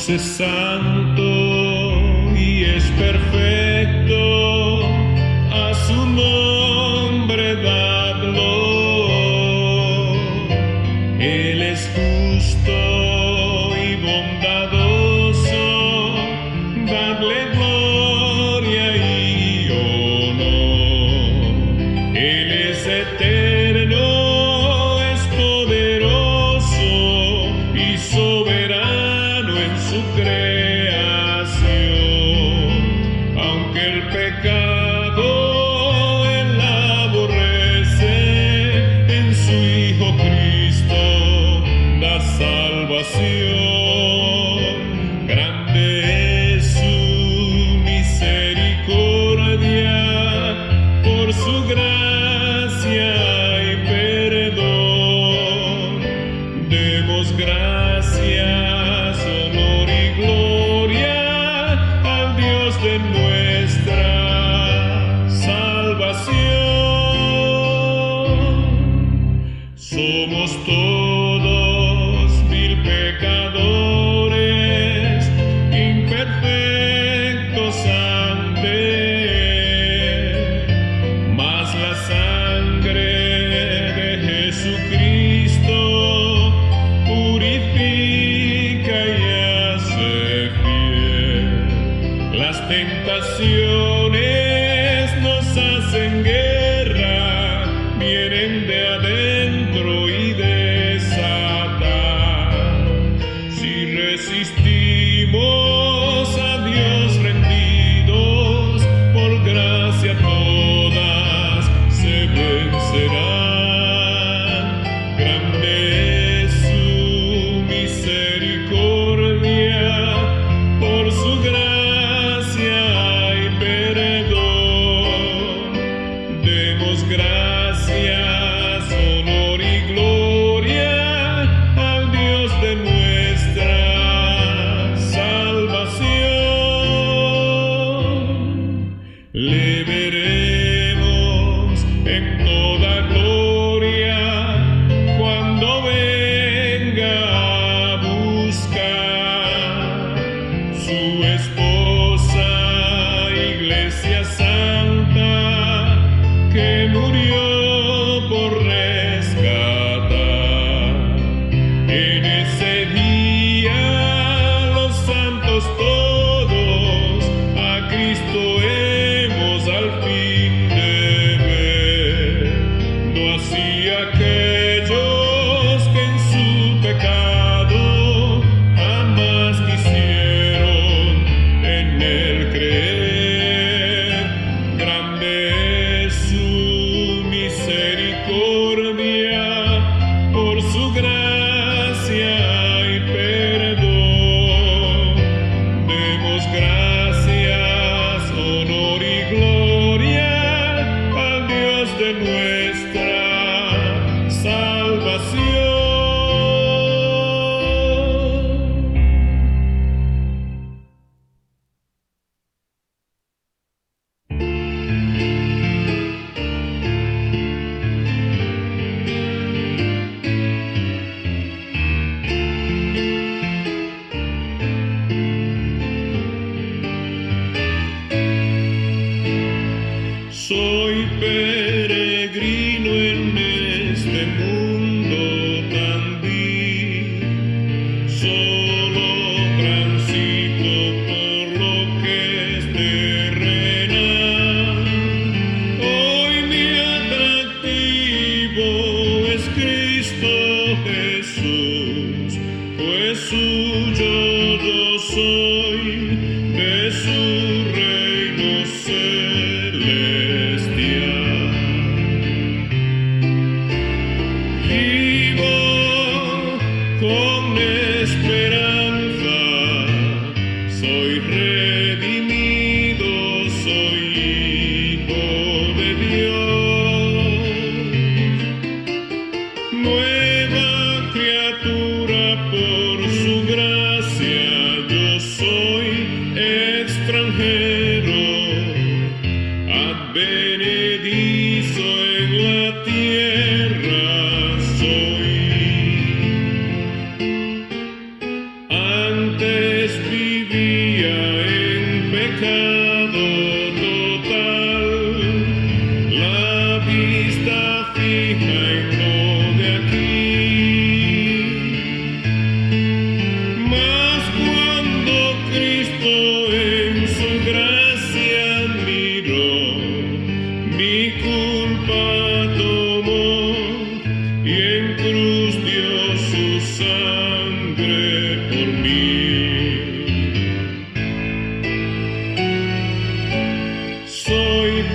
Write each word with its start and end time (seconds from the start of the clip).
santo 0.00 1.22
y 2.34 2.64
es 2.64 2.84
perfecto, 2.92 3.39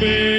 me. 0.00 0.33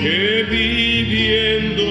Que 0.00 0.42
viviendo 0.48 1.89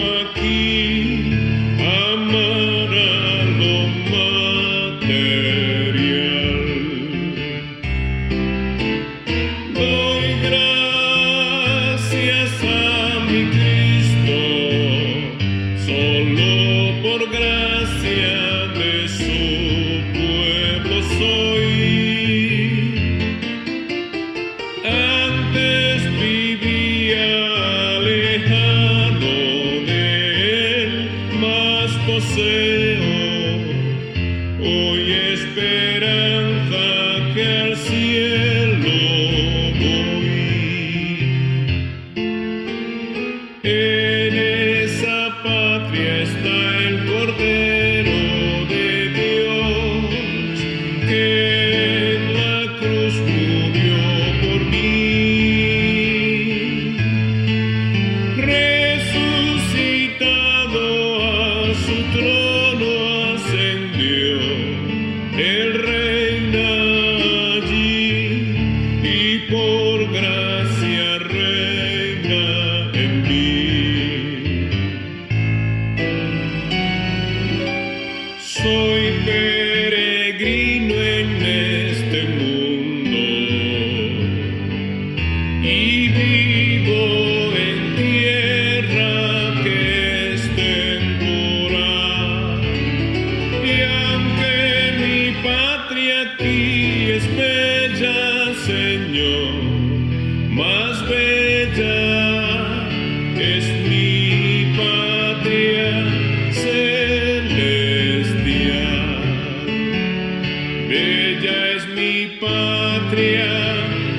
mi 112.20 112.28
patria 112.38 113.48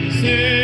celestial. 0.08 0.60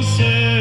você. 0.00 0.51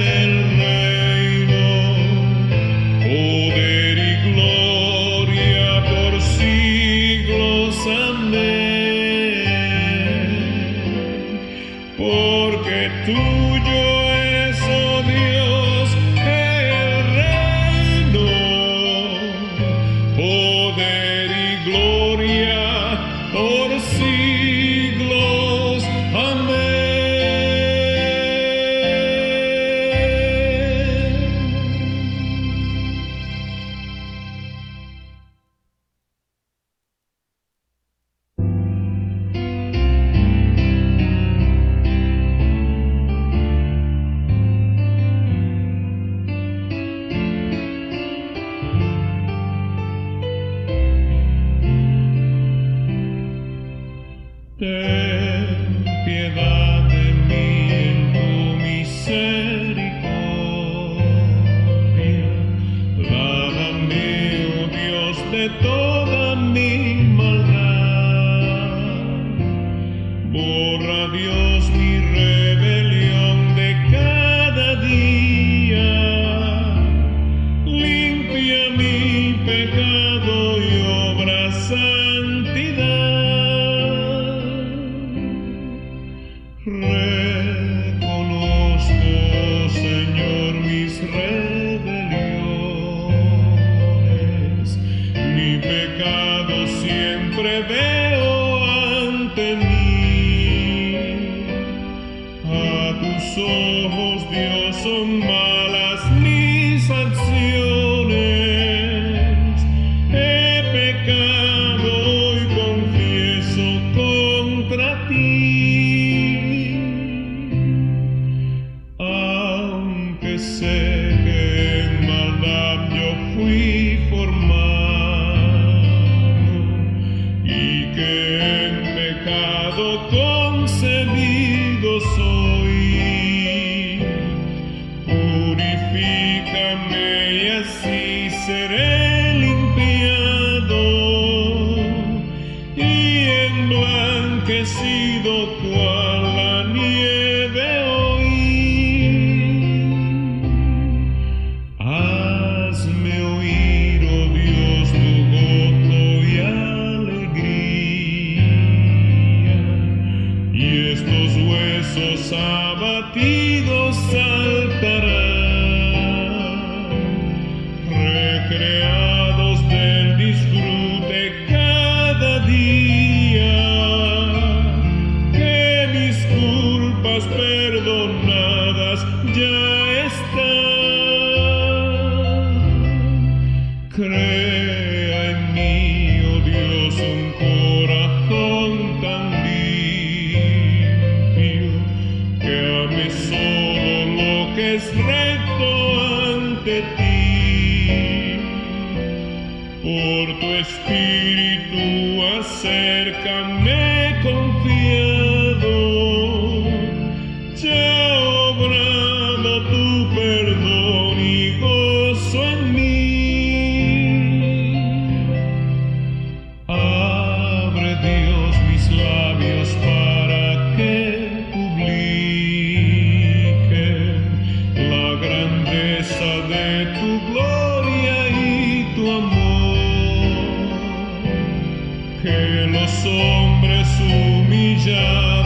los 232.82 233.06
hombres 233.06 233.88
humillan. 234.00 235.41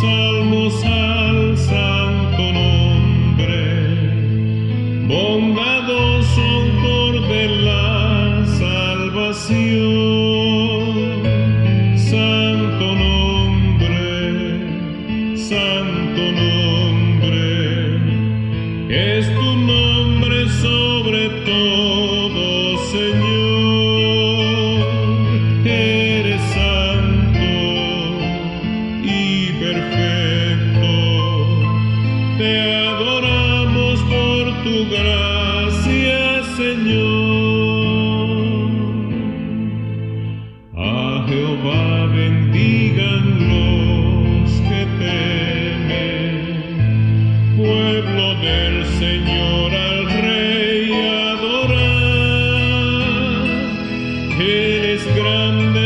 salmos. 0.00 0.80
Sal 0.80 1.03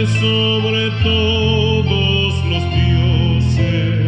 sobre 0.07 0.91
todos 1.03 2.45
los 2.47 2.63
dioses. 2.71 3.99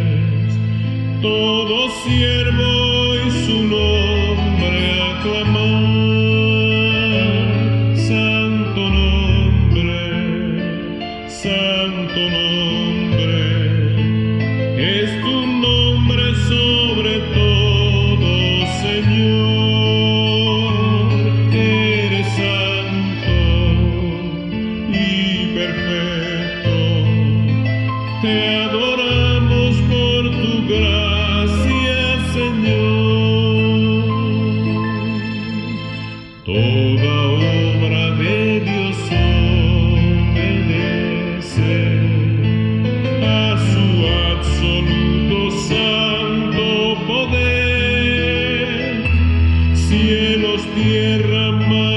cielos, 50.40 50.62
tierra. 50.74 51.89